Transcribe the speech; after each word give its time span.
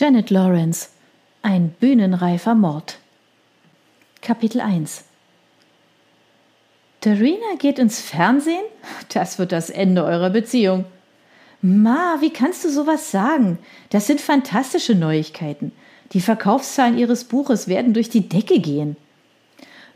Janet 0.00 0.30
Lawrence 0.30 0.90
Ein 1.42 1.70
bühnenreifer 1.70 2.54
Mord 2.54 3.00
Kapitel 4.22 4.60
1 4.60 5.02
Darina 7.00 7.56
geht 7.58 7.80
ins 7.80 8.00
Fernsehen? 8.00 8.62
Das 9.12 9.40
wird 9.40 9.50
das 9.50 9.70
Ende 9.70 10.04
eurer 10.04 10.30
Beziehung. 10.30 10.84
Ma, 11.62 12.18
wie 12.20 12.30
kannst 12.30 12.64
du 12.64 12.70
sowas 12.70 13.10
sagen? 13.10 13.58
Das 13.90 14.06
sind 14.06 14.20
fantastische 14.20 14.94
Neuigkeiten. 14.94 15.72
Die 16.12 16.20
Verkaufszahlen 16.20 16.96
ihres 16.96 17.24
Buches 17.24 17.66
werden 17.66 17.92
durch 17.92 18.08
die 18.08 18.28
Decke 18.28 18.60
gehen. 18.60 18.96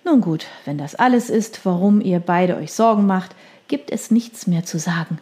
Nun 0.05 0.21
gut, 0.21 0.46
wenn 0.64 0.79
das 0.79 0.96
alles 0.96 1.30
ist, 1.30 1.64
warum 1.64 2.00
ihr 2.00 2.19
beide 2.19 2.57
euch 2.57 2.73
Sorgen 2.73 3.07
macht, 3.07 3.37
gibt 3.69 3.93
es 3.93 4.11
nichts 4.11 4.48
mehr 4.48 4.64
zu 4.64 4.80
sagen. 4.80 5.21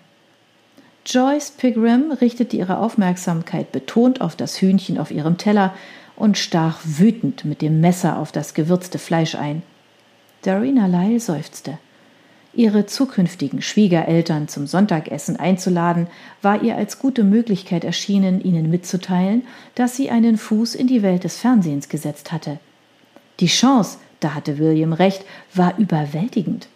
Joyce 1.13 1.51
Pigram 1.51 2.13
richtete 2.13 2.57
ihre 2.57 2.79
Aufmerksamkeit 2.79 3.73
betont 3.73 4.21
auf 4.21 4.37
das 4.37 4.61
Hühnchen 4.61 4.97
auf 4.97 5.11
ihrem 5.11 5.39
Teller 5.39 5.75
und 6.15 6.39
stach 6.39 6.79
wütend 6.85 7.45
mit 7.45 7.63
dem 7.63 7.81
Messer 7.81 8.17
auf 8.17 8.31
das 8.31 8.55
gewürzte 8.55 9.01
Fleisch 9.01 9.35
ein. 9.35 9.63
Darina 10.43 10.87
Lyle 10.87 11.18
seufzte. 11.18 11.79
Ihre 12.53 12.87
zukünftigen 12.87 13.61
Schwiegereltern 13.61 14.46
zum 14.46 14.68
Sonntagessen 14.68 15.37
einzuladen, 15.37 16.07
war 16.43 16.63
ihr 16.63 16.77
als 16.77 17.01
gute 17.01 17.25
Möglichkeit 17.25 17.82
erschienen, 17.82 18.40
ihnen 18.40 18.71
mitzuteilen, 18.71 19.43
dass 19.75 19.96
sie 19.96 20.11
einen 20.11 20.39
Fuß 20.39 20.77
in 20.77 20.87
die 20.87 21.03
Welt 21.03 21.25
des 21.25 21.39
Fernsehens 21.39 21.89
gesetzt 21.89 22.31
hatte. 22.31 22.61
Die 23.40 23.46
Chance, 23.46 23.99
da 24.21 24.35
hatte 24.35 24.59
William 24.59 24.93
recht, 24.93 25.25
war 25.54 25.77
überwältigend. 25.77 26.68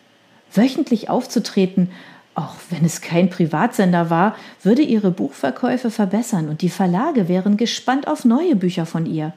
Wöchentlich 0.52 1.08
aufzutreten 1.08 1.90
auch 2.34 2.56
wenn 2.70 2.84
es 2.84 3.00
kein 3.00 3.30
Privatsender 3.30 4.10
war, 4.10 4.34
würde 4.62 4.82
ihre 4.82 5.10
Buchverkäufe 5.10 5.90
verbessern 5.90 6.48
und 6.48 6.62
die 6.62 6.70
Verlage 6.70 7.28
wären 7.28 7.56
gespannt 7.56 8.08
auf 8.08 8.24
neue 8.24 8.56
Bücher 8.56 8.86
von 8.86 9.06
ihr. 9.06 9.32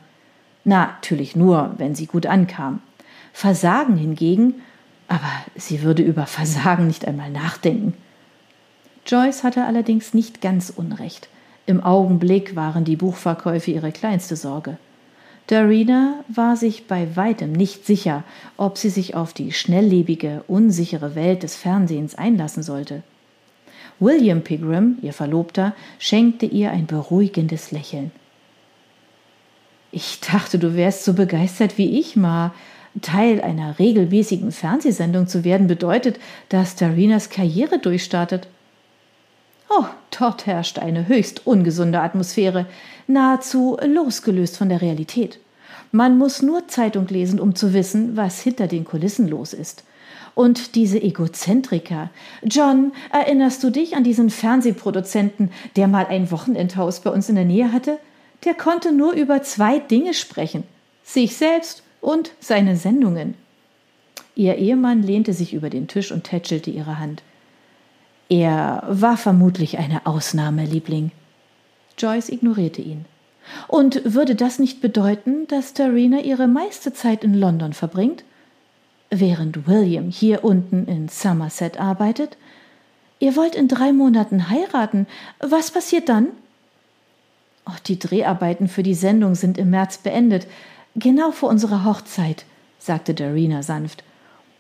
Natürlich 0.63 1.35
nur, 1.35 1.75
wenn 1.77 1.95
sie 1.95 2.07
gut 2.07 2.25
ankam. 2.25 2.81
Versagen 3.33 3.97
hingegen, 3.97 4.55
aber 5.07 5.29
sie 5.55 5.83
würde 5.83 6.01
über 6.03 6.25
Versagen 6.25 6.87
nicht 6.87 7.07
einmal 7.07 7.29
nachdenken. 7.29 7.93
Joyce 9.05 9.43
hatte 9.43 9.63
allerdings 9.63 10.13
nicht 10.13 10.41
ganz 10.41 10.69
Unrecht. 10.75 11.29
Im 11.65 11.83
Augenblick 11.83 12.55
waren 12.55 12.83
die 12.83 12.95
Buchverkäufe 12.95 13.71
ihre 13.71 13.91
kleinste 13.91 14.35
Sorge. 14.35 14.77
Darina 15.47 16.25
war 16.27 16.57
sich 16.57 16.87
bei 16.87 17.15
weitem 17.15 17.53
nicht 17.53 17.85
sicher, 17.85 18.23
ob 18.57 18.77
sie 18.77 18.89
sich 18.89 19.15
auf 19.15 19.33
die 19.33 19.53
schnelllebige, 19.53 20.43
unsichere 20.47 21.15
Welt 21.15 21.43
des 21.43 21.55
Fernsehens 21.55 22.15
einlassen 22.15 22.63
sollte. 22.63 23.01
William 23.99 24.41
Pigram, 24.41 24.97
ihr 25.01 25.13
Verlobter, 25.13 25.73
schenkte 25.99 26.45
ihr 26.45 26.71
ein 26.71 26.85
beruhigendes 26.85 27.71
Lächeln. 27.71 28.11
Ich 29.91 30.19
dachte, 30.19 30.59
du 30.59 30.75
wärst 30.75 31.05
so 31.05 31.13
begeistert 31.13 31.77
wie 31.77 31.97
ich, 31.97 32.15
Ma. 32.15 32.53
Teil 33.01 33.41
einer 33.41 33.79
regelmäßigen 33.79 34.51
Fernsehsendung 34.51 35.27
zu 35.27 35.43
werden 35.43 35.67
bedeutet, 35.67 36.19
dass 36.49 36.75
Darinas 36.75 37.29
Karriere 37.29 37.79
durchstartet. 37.79 38.47
Oh, 39.69 39.85
dort 40.17 40.45
herrscht 40.45 40.79
eine 40.79 41.07
höchst 41.07 41.45
ungesunde 41.45 41.99
Atmosphäre, 41.99 42.65
nahezu 43.07 43.77
losgelöst 43.85 44.57
von 44.57 44.69
der 44.69 44.81
Realität. 44.81 45.39
Man 45.91 46.17
muss 46.17 46.41
nur 46.41 46.67
Zeitung 46.67 47.07
lesen, 47.07 47.39
um 47.39 47.55
zu 47.55 47.73
wissen, 47.73 48.17
was 48.17 48.41
hinter 48.41 48.67
den 48.67 48.85
Kulissen 48.85 49.27
los 49.27 49.53
ist. 49.53 49.83
Und 50.35 50.75
diese 50.75 51.01
Egozentriker. 51.01 52.11
John, 52.43 52.91
erinnerst 53.11 53.63
du 53.63 53.71
dich 53.71 53.95
an 53.95 54.03
diesen 54.03 54.29
Fernsehproduzenten, 54.29 55.51
der 55.75 55.87
mal 55.87 56.05
ein 56.07 56.29
Wochenendhaus 56.31 56.99
bei 56.99 57.09
uns 57.09 57.27
in 57.29 57.35
der 57.35 57.45
Nähe 57.45 57.71
hatte? 57.71 57.97
Der 58.45 58.53
konnte 58.53 58.91
nur 58.91 59.13
über 59.13 59.41
zwei 59.41 59.79
Dinge 59.79 60.13
sprechen. 60.13 60.63
Sich 61.03 61.35
selbst 61.35 61.83
und 62.01 62.31
seine 62.39 62.77
Sendungen. 62.77 63.33
Ihr 64.35 64.55
Ehemann 64.57 65.01
lehnte 65.01 65.33
sich 65.33 65.53
über 65.53 65.69
den 65.71 65.87
Tisch 65.87 66.11
und 66.11 66.25
tätschelte 66.25 66.69
ihre 66.69 66.99
Hand. 66.99 67.23
Er 68.29 68.83
war 68.89 69.17
vermutlich 69.17 69.77
eine 69.77 70.05
Ausnahme, 70.05 70.65
Liebling. 70.65 71.11
Joyce 71.97 72.29
ignorierte 72.29 72.81
ihn. 72.81 73.05
Und 73.67 74.01
würde 74.03 74.35
das 74.35 74.59
nicht 74.59 74.81
bedeuten, 74.81 75.47
dass 75.47 75.73
Darina 75.73 76.19
ihre 76.19 76.47
meiste 76.47 76.93
Zeit 76.93 77.23
in 77.23 77.33
London 77.33 77.73
verbringt? 77.73 78.23
Während 79.09 79.67
William 79.67 80.09
hier 80.09 80.43
unten 80.43 80.85
in 80.85 81.07
Somerset 81.07 81.79
arbeitet? 81.79 82.37
Ihr 83.19 83.35
wollt 83.37 83.55
in 83.55 83.69
drei 83.69 83.93
Monaten 83.93 84.49
heiraten. 84.49 85.07
Was 85.39 85.71
passiert 85.71 86.09
dann? 86.09 86.27
Oh, 87.65 87.75
die 87.87 87.99
Dreharbeiten 87.99 88.67
für 88.67 88.83
die 88.83 88.93
Sendung 88.93 89.35
sind 89.35 89.57
im 89.57 89.69
März 89.69 89.97
beendet, 89.97 90.47
genau 90.95 91.31
vor 91.31 91.49
unserer 91.49 91.83
Hochzeit, 91.83 92.45
sagte 92.79 93.13
Darina 93.13 93.63
sanft. 93.63 94.03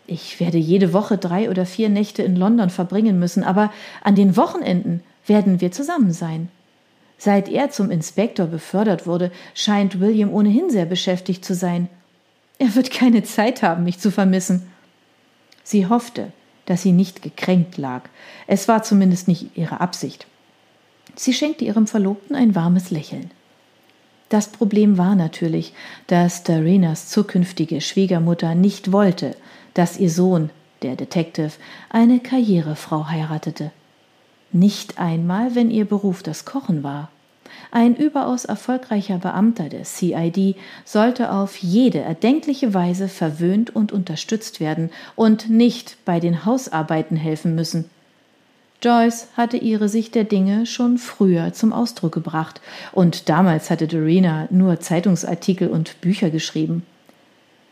Ich 0.07 0.39
werde 0.39 0.57
jede 0.57 0.93
Woche 0.93 1.17
drei 1.17 1.49
oder 1.49 1.65
vier 1.65 1.89
Nächte 1.89 2.23
in 2.23 2.37
London 2.37 2.69
verbringen 2.69 3.19
müssen, 3.19 3.43
aber 3.43 3.71
an 4.01 4.15
den 4.15 4.37
Wochenenden 4.37 5.03
werden 5.25 5.59
wir 5.59 5.71
zusammen 5.73 6.13
sein. 6.13 6.47
Seit 7.17 7.49
er 7.49 7.71
zum 7.71 7.91
Inspektor 7.91 8.47
befördert 8.47 9.05
wurde, 9.05 9.31
scheint 9.53 9.99
William 9.99 10.31
ohnehin 10.31 10.69
sehr 10.69 10.85
beschäftigt 10.85 11.43
zu 11.43 11.53
sein. 11.53 11.89
Er 12.57 12.73
wird 12.75 12.89
keine 12.89 13.23
Zeit 13.23 13.63
haben, 13.63 13.83
mich 13.83 13.99
zu 13.99 14.09
vermissen. 14.09 14.71
Sie 15.63 15.87
hoffte, 15.87 16.31
dass 16.65 16.83
sie 16.83 16.93
nicht 16.93 17.21
gekränkt 17.21 17.77
lag. 17.77 18.03
Es 18.47 18.67
war 18.69 18.83
zumindest 18.83 19.27
nicht 19.27 19.57
ihre 19.57 19.81
Absicht. 19.81 20.25
Sie 21.15 21.33
schenkte 21.33 21.65
ihrem 21.65 21.87
Verlobten 21.87 22.35
ein 22.35 22.55
warmes 22.55 22.91
Lächeln. 22.91 23.31
Das 24.29 24.47
Problem 24.47 24.97
war 24.97 25.15
natürlich, 25.15 25.73
dass 26.07 26.43
Darinas 26.43 27.07
zukünftige 27.07 27.79
Schwiegermutter 27.79 28.55
nicht 28.55 28.91
wollte, 28.91 29.35
dass 29.73 29.97
ihr 29.97 30.09
Sohn, 30.09 30.49
der 30.81 30.95
Detective, 30.95 31.51
eine 31.89 32.19
Karrierefrau 32.19 33.07
heiratete. 33.07 33.71
Nicht 34.51 34.99
einmal, 34.99 35.55
wenn 35.55 35.71
ihr 35.71 35.85
Beruf 35.85 36.23
das 36.23 36.45
Kochen 36.45 36.83
war. 36.83 37.09
Ein 37.71 37.95
überaus 37.95 38.45
erfolgreicher 38.45 39.17
Beamter 39.17 39.69
der 39.69 39.83
CID 39.83 40.55
sollte 40.85 41.31
auf 41.31 41.57
jede 41.57 41.99
erdenkliche 41.99 42.73
Weise 42.73 43.07
verwöhnt 43.07 43.75
und 43.75 43.91
unterstützt 43.91 44.59
werden 44.59 44.89
und 45.15 45.49
nicht 45.49 45.97
bei 46.05 46.19
den 46.19 46.45
Hausarbeiten 46.45 47.17
helfen 47.17 47.55
müssen. 47.55 47.89
Joyce 48.81 49.27
hatte 49.35 49.57
ihre 49.57 49.89
Sicht 49.89 50.13
der 50.13 50.23
Dinge 50.23 50.67
schon 50.67 50.99
früher 50.99 51.51
zum 51.53 51.73
Ausdruck 51.73 52.13
gebracht, 52.13 52.61
und 52.91 53.27
damals 53.27 53.71
hatte 53.71 53.87
Dorina 53.87 54.47
nur 54.51 54.79
Zeitungsartikel 54.79 55.69
und 55.69 55.99
Bücher 56.01 56.29
geschrieben. 56.29 56.85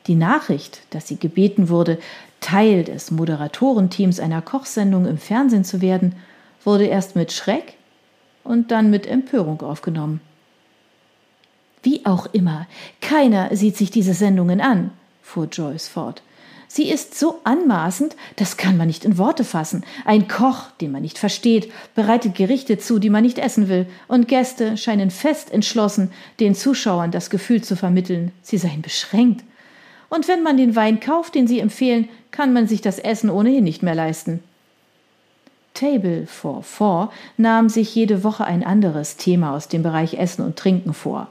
Die 0.07 0.15
Nachricht, 0.15 0.81
dass 0.89 1.07
sie 1.07 1.17
gebeten 1.17 1.69
wurde, 1.69 1.99
Teil 2.41 2.83
des 2.83 3.11
Moderatorenteams 3.11 4.19
einer 4.19 4.41
Kochsendung 4.41 5.05
im 5.05 5.17
Fernsehen 5.17 5.63
zu 5.63 5.81
werden, 5.81 6.15
wurde 6.63 6.85
erst 6.85 7.15
mit 7.15 7.31
Schreck 7.31 7.75
und 8.43 8.71
dann 8.71 8.89
mit 8.89 9.07
Empörung 9.07 9.61
aufgenommen. 9.61 10.21
Wie 11.83 12.05
auch 12.05 12.27
immer, 12.33 12.65
keiner 12.99 13.55
sieht 13.55 13.77
sich 13.77 13.91
diese 13.91 14.15
Sendungen 14.15 14.59
an, 14.59 14.91
fuhr 15.21 15.47
Joyce 15.51 15.87
fort. 15.87 16.23
Sie 16.75 16.89
ist 16.89 17.17
so 17.17 17.39
anmaßend, 17.45 18.17
das 18.35 18.57
kann 18.57 18.75
man 18.75 18.87
nicht 18.87 19.05
in 19.05 19.17
Worte 19.17 19.45
fassen. 19.45 19.85
Ein 20.03 20.27
Koch, 20.27 20.71
den 20.81 20.91
man 20.91 21.03
nicht 21.03 21.17
versteht, 21.17 21.71
bereitet 21.95 22.35
Gerichte 22.35 22.77
zu, 22.77 22.99
die 22.99 23.09
man 23.09 23.23
nicht 23.23 23.39
essen 23.39 23.69
will, 23.69 23.85
und 24.09 24.27
Gäste 24.27 24.75
scheinen 24.75 25.09
fest 25.09 25.51
entschlossen, 25.51 26.11
den 26.41 26.53
Zuschauern 26.53 27.11
das 27.11 27.29
Gefühl 27.29 27.63
zu 27.63 27.77
vermitteln, 27.77 28.33
sie 28.41 28.57
seien 28.57 28.81
beschränkt 28.81 29.45
und 30.09 30.27
wenn 30.27 30.43
man 30.43 30.57
den 30.57 30.75
Wein 30.75 30.99
kauft, 30.99 31.35
den 31.35 31.47
sie 31.47 31.59
empfehlen, 31.59 32.07
kann 32.31 32.53
man 32.53 32.67
sich 32.67 32.81
das 32.81 32.99
Essen 32.99 33.29
ohnehin 33.29 33.63
nicht 33.63 33.83
mehr 33.83 33.95
leisten. 33.95 34.41
Table 35.73 36.25
for 36.25 36.63
Four 36.63 37.11
nahm 37.37 37.67
sich 37.67 37.93
jede 37.93 38.23
Woche 38.23 38.45
ein 38.45 38.63
anderes 38.63 39.17
Thema 39.17 39.53
aus 39.53 39.67
dem 39.67 39.83
Bereich 39.83 40.13
Essen 40.13 40.45
und 40.45 40.55
Trinken 40.55 40.93
vor. 40.93 41.27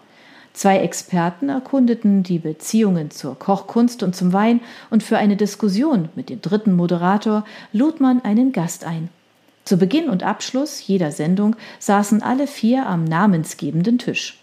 Zwei 0.55 0.79
Experten 0.79 1.49
erkundeten 1.49 2.23
die 2.23 2.39
Beziehungen 2.39 3.11
zur 3.11 3.37
Kochkunst 3.37 4.05
und 4.05 4.15
zum 4.15 4.33
Wein 4.33 4.61
und 4.89 5.03
für 5.03 5.19
eine 5.19 5.37
Diskussion 5.37 6.09
mit 6.15 6.31
dem 6.31 6.41
dritten 6.41 6.75
Moderator 6.75 7.45
lud 7.73 8.01
man 8.01 8.25
einen 8.25 8.53
Gast 8.53 8.85
ein. 8.85 9.09
Zu 9.65 9.79
Beginn 9.79 10.09
und 10.09 10.23
Abschluss 10.23 10.87
jeder 10.87 11.11
Sendung 11.11 11.57
saßen 11.81 12.23
alle 12.23 12.47
vier 12.47 12.87
am 12.87 13.03
namensgebenden 13.05 13.99
Tisch. 13.99 14.39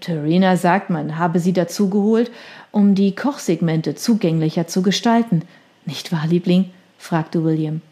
Terina 0.00 0.56
sagt, 0.56 0.88
man 0.88 1.18
habe 1.18 1.38
sie 1.38 1.52
dazu 1.52 1.90
geholt, 1.90 2.30
um 2.72 2.94
die 2.94 3.14
Kochsegmente 3.14 3.94
zugänglicher 3.94 4.66
zu 4.66 4.82
gestalten. 4.82 5.42
Nicht 5.84 6.12
wahr, 6.12 6.26
Liebling? 6.26 6.70
fragte 6.98 7.44
William. 7.44 7.82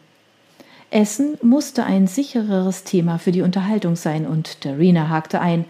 Essen 0.89 1.37
musste 1.41 1.83
ein 1.83 2.07
sichereres 2.07 2.83
Thema 2.83 3.19
für 3.19 3.31
die 3.31 3.41
Unterhaltung 3.41 3.95
sein, 3.95 4.25
und 4.25 4.65
Darina 4.65 5.09
hakte 5.09 5.41
ein. 5.41 5.65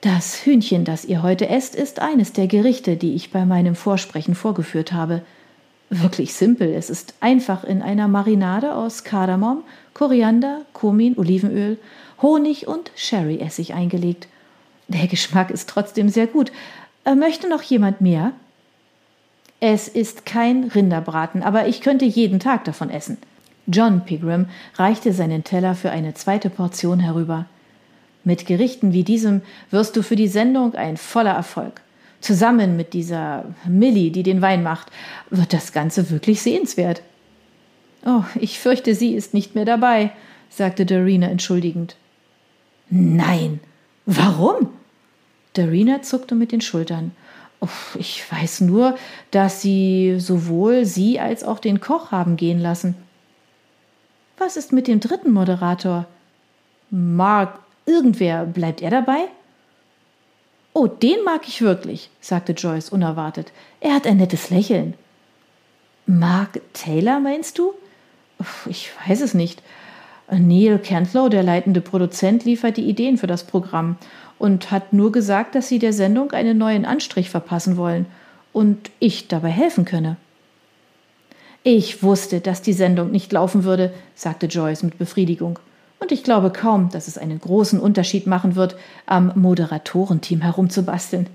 Das 0.00 0.44
Hühnchen, 0.44 0.84
das 0.84 1.04
ihr 1.04 1.22
heute 1.24 1.48
esst, 1.48 1.74
ist 1.74 2.00
eines 2.00 2.32
der 2.32 2.46
Gerichte, 2.46 2.96
die 2.96 3.14
ich 3.14 3.32
bei 3.32 3.44
meinem 3.44 3.74
Vorsprechen 3.74 4.36
vorgeführt 4.36 4.92
habe. 4.92 5.22
Wirklich 5.90 6.34
simpel. 6.34 6.72
Es 6.72 6.88
ist 6.88 7.14
einfach 7.18 7.64
in 7.64 7.82
einer 7.82 8.06
Marinade 8.06 8.76
aus 8.76 9.02
Kardamom, 9.02 9.64
Koriander, 9.94 10.62
Kumin, 10.72 11.18
Olivenöl, 11.18 11.78
Honig 12.22 12.68
und 12.68 12.92
Sherryessig 12.94 13.74
eingelegt. 13.74 14.28
Der 14.86 15.08
Geschmack 15.08 15.50
ist 15.50 15.68
trotzdem 15.68 16.10
sehr 16.10 16.28
gut. 16.28 16.52
Äh, 17.04 17.16
möchte 17.16 17.48
noch 17.48 17.62
jemand 17.62 18.00
mehr? 18.00 18.32
Es 19.58 19.88
ist 19.88 20.24
kein 20.24 20.64
Rinderbraten, 20.64 21.42
aber 21.42 21.66
ich 21.66 21.80
könnte 21.80 22.04
jeden 22.04 22.38
Tag 22.38 22.62
davon 22.64 22.90
essen. 22.90 23.18
John 23.66 24.04
Pigram 24.04 24.46
reichte 24.76 25.12
seinen 25.12 25.42
Teller 25.42 25.74
für 25.74 25.90
eine 25.90 26.14
zweite 26.14 26.50
Portion 26.50 27.00
herüber. 27.00 27.46
Mit 28.28 28.44
Gerichten 28.44 28.92
wie 28.92 29.04
diesem 29.04 29.40
wirst 29.70 29.96
du 29.96 30.02
für 30.02 30.14
die 30.14 30.28
Sendung 30.28 30.74
ein 30.74 30.98
voller 30.98 31.30
Erfolg. 31.32 31.80
Zusammen 32.20 32.76
mit 32.76 32.92
dieser 32.92 33.46
Millie, 33.66 34.10
die 34.10 34.22
den 34.22 34.42
Wein 34.42 34.62
macht, 34.62 34.88
wird 35.30 35.54
das 35.54 35.72
Ganze 35.72 36.10
wirklich 36.10 36.42
sehenswert. 36.42 37.00
Oh, 38.04 38.24
ich 38.38 38.58
fürchte, 38.58 38.94
sie 38.94 39.14
ist 39.14 39.32
nicht 39.32 39.54
mehr 39.54 39.64
dabei, 39.64 40.12
sagte 40.50 40.84
Darina 40.84 41.28
entschuldigend. 41.28 41.96
Nein. 42.90 43.60
Warum? 44.04 44.74
Darina 45.54 46.02
zuckte 46.02 46.34
mit 46.34 46.52
den 46.52 46.60
Schultern. 46.60 47.12
Oh, 47.60 47.68
ich 47.98 48.30
weiß 48.30 48.60
nur, 48.60 48.98
dass 49.30 49.62
sie 49.62 50.16
sowohl 50.18 50.84
sie 50.84 51.18
als 51.18 51.44
auch 51.44 51.60
den 51.60 51.80
Koch 51.80 52.12
haben 52.12 52.36
gehen 52.36 52.60
lassen. 52.60 52.94
Was 54.36 54.58
ist 54.58 54.70
mit 54.70 54.86
dem 54.86 55.00
dritten 55.00 55.32
Moderator? 55.32 56.04
Mark, 56.90 57.60
irgendwer, 57.88 58.44
bleibt 58.44 58.82
er 58.82 58.90
dabei? 58.90 59.24
Oh, 60.74 60.86
den 60.86 61.24
mag 61.24 61.48
ich 61.48 61.62
wirklich, 61.62 62.10
sagte 62.20 62.52
Joyce 62.52 62.90
unerwartet. 62.90 63.50
Er 63.80 63.94
hat 63.94 64.06
ein 64.06 64.18
nettes 64.18 64.50
Lächeln. 64.50 64.94
Mark 66.06 66.60
Taylor, 66.72 67.18
meinst 67.18 67.58
du? 67.58 67.74
Ich 68.66 68.90
weiß 69.06 69.20
es 69.20 69.34
nicht. 69.34 69.62
Neil 70.30 70.78
Cantlow, 70.78 71.28
der 71.28 71.42
leitende 71.42 71.80
Produzent, 71.80 72.44
liefert 72.44 72.76
die 72.76 72.88
Ideen 72.88 73.16
für 73.16 73.26
das 73.26 73.44
Programm 73.44 73.96
und 74.38 74.70
hat 74.70 74.92
nur 74.92 75.10
gesagt, 75.10 75.54
dass 75.54 75.68
sie 75.68 75.78
der 75.78 75.92
Sendung 75.92 76.32
einen 76.32 76.58
neuen 76.58 76.84
Anstrich 76.84 77.30
verpassen 77.30 77.76
wollen 77.76 78.06
und 78.52 78.90
ich 79.00 79.28
dabei 79.28 79.50
helfen 79.50 79.84
könne. 79.84 80.16
Ich 81.62 82.02
wusste, 82.02 82.40
dass 82.40 82.62
die 82.62 82.72
Sendung 82.72 83.10
nicht 83.10 83.32
laufen 83.32 83.64
würde, 83.64 83.92
sagte 84.14 84.46
Joyce 84.46 84.84
mit 84.84 84.98
Befriedigung. 84.98 85.58
Und 86.00 86.12
ich 86.12 86.22
glaube 86.22 86.50
kaum, 86.50 86.90
dass 86.90 87.08
es 87.08 87.18
einen 87.18 87.40
großen 87.40 87.80
Unterschied 87.80 88.26
machen 88.26 88.54
wird, 88.54 88.76
am 89.06 89.32
Moderatorenteam 89.34 90.42
herumzubasteln. 90.42 91.28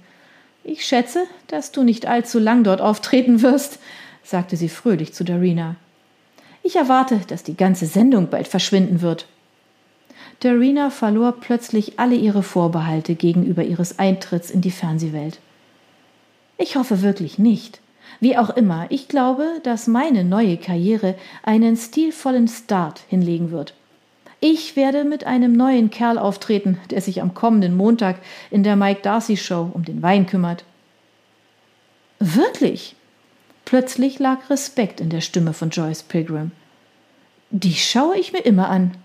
Ich 0.63 0.85
schätze, 0.85 1.23
dass 1.47 1.71
du 1.71 1.83
nicht 1.83 2.05
allzu 2.05 2.39
lang 2.39 2.63
dort 2.63 2.79
auftreten 2.79 3.41
wirst, 3.41 3.79
sagte 4.23 4.55
sie 4.55 4.69
fröhlich 4.69 5.13
zu 5.13 5.23
Darina. 5.25 5.75
Ich 6.63 6.77
erwarte, 6.77 7.19
dass 7.27 7.43
die 7.43 7.57
ganze 7.57 7.85
Sendung 7.85 8.29
bald 8.29 8.47
verschwinden 8.47 9.01
wird. 9.01 9.27
Darina 10.39 10.89
verlor 10.89 11.33
plötzlich 11.39 11.99
alle 11.99 12.15
ihre 12.15 12.43
Vorbehalte 12.43 13.15
gegenüber 13.15 13.63
ihres 13.63 13.99
Eintritts 13.99 14.49
in 14.49 14.61
die 14.61 14.71
Fernsehwelt. 14.71 15.39
Ich 16.57 16.77
hoffe 16.77 17.01
wirklich 17.01 17.37
nicht. 17.37 17.81
Wie 18.21 18.37
auch 18.37 18.49
immer, 18.51 18.85
ich 18.89 19.09
glaube, 19.09 19.45
dass 19.63 19.87
meine 19.87 20.23
neue 20.23 20.55
Karriere 20.55 21.15
einen 21.43 21.75
stilvollen 21.75 22.47
Start 22.47 23.01
hinlegen 23.09 23.51
wird. 23.51 23.73
Ich 24.45 24.75
werde 24.75 25.05
mit 25.05 25.25
einem 25.25 25.53
neuen 25.53 25.89
Kerl 25.89 26.17
auftreten, 26.17 26.77
der 26.89 26.99
sich 26.99 27.21
am 27.21 27.33
kommenden 27.33 27.77
Montag 27.77 28.17
in 28.51 28.61
der 28.63 28.75
Mike 28.75 28.99
Darcy 29.01 29.37
Show 29.37 29.71
um 29.73 29.85
den 29.85 30.01
Wein 30.01 30.25
kümmert. 30.25 30.65
Wirklich? 32.19 32.97
Plötzlich 33.63 34.19
lag 34.19 34.49
Respekt 34.49 34.99
in 34.99 35.09
der 35.09 35.21
Stimme 35.21 35.53
von 35.53 35.69
Joyce 35.69 36.03
Pilgrim. 36.03 36.51
Die 37.51 37.75
schaue 37.75 38.17
ich 38.17 38.33
mir 38.33 38.41
immer 38.41 38.67
an. 38.67 38.97